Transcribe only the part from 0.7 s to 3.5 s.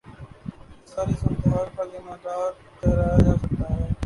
اسے ساری صورت حال کا ذمہ دار ٹھہرایا جا